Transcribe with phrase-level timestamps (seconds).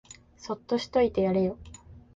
[0.35, 1.59] そっとしといてやれよ